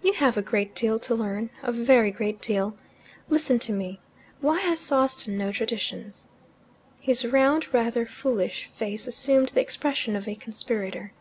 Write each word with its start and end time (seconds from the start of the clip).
"You 0.00 0.12
have 0.12 0.36
a 0.36 0.42
great 0.42 0.76
deal 0.76 1.00
to 1.00 1.12
learn 1.12 1.50
a 1.60 1.72
very 1.72 2.12
great 2.12 2.40
deal. 2.40 2.76
Listen 3.28 3.58
to 3.66 3.72
me. 3.72 3.98
Why 4.40 4.60
has 4.60 4.78
Sawston 4.78 5.36
no 5.36 5.50
traditions?" 5.50 6.28
His 7.00 7.24
round, 7.24 7.74
rather 7.74 8.06
foolish, 8.06 8.70
face 8.76 9.08
assumed 9.08 9.48
the 9.48 9.60
expression 9.60 10.14
of 10.14 10.28
a 10.28 10.36
conspirator. 10.36 11.12